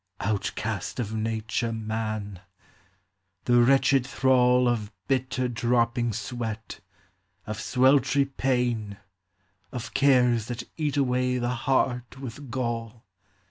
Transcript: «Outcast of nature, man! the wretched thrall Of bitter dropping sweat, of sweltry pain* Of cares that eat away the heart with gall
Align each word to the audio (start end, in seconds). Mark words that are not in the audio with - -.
«Outcast 0.19 0.99
of 0.99 1.13
nature, 1.13 1.71
man! 1.71 2.39
the 3.45 3.61
wretched 3.61 4.03
thrall 4.03 4.67
Of 4.67 4.91
bitter 5.07 5.47
dropping 5.47 6.11
sweat, 6.11 6.79
of 7.45 7.59
sweltry 7.61 8.25
pain* 8.25 8.97
Of 9.71 9.93
cares 9.93 10.47
that 10.47 10.63
eat 10.75 10.97
away 10.97 11.37
the 11.37 11.49
heart 11.49 12.17
with 12.19 12.49
gall 12.49 13.05